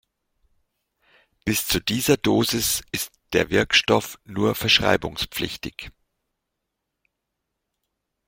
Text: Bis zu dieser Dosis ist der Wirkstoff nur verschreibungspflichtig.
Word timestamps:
Bis 1.45 1.67
zu 1.67 1.79
dieser 1.79 2.17
Dosis 2.17 2.81
ist 2.91 3.11
der 3.33 3.51
Wirkstoff 3.51 4.17
nur 4.25 4.55
verschreibungspflichtig. 4.55 5.91